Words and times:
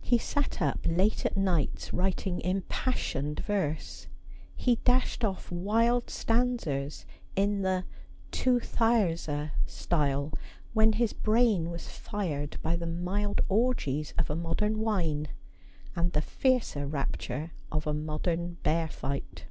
He 0.00 0.18
sat 0.18 0.62
up 0.62 0.78
late 0.86 1.26
at 1.26 1.36
nights 1.36 1.92
writing 1.92 2.40
impassioned 2.42 3.40
verse. 3.40 4.06
He 4.54 4.76
dashed 4.84 5.22
ofE 5.22 5.50
wild 5.50 6.10
stanzas 6.10 7.04
in 7.34 7.62
the' 7.62 7.82
To 8.44 8.60
Thyrza' 8.60 9.50
style, 9.66 10.32
when 10.74 10.92
his 10.92 11.12
brain 11.12 11.70
was 11.72 11.88
fired 11.88 12.58
by 12.62 12.76
the 12.76 12.86
mild 12.86 13.40
orgies 13.48 14.14
of 14.16 14.30
a 14.30 14.36
modern 14.36 14.78
wine, 14.78 15.26
and 15.96 16.12
the 16.12 16.22
fiercer 16.22 16.86
rapture 16.86 17.50
of 17.72 17.84
a 17.88 17.92
modern 17.92 18.58
bear 18.62 18.86
fight. 18.86 19.46